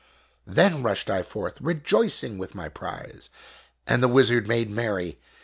Then 0.47 0.81
rushed 0.81 1.11
I 1.11 1.21
forth 1.21 1.61
rejoicing 1.61 2.39
with 2.39 2.55
my 2.55 2.69
prize, 2.69 3.29
and 3.85 4.01
the 4.01 4.07
wizard 4.07 4.47
made 4.47 4.71
merry. 4.71 5.19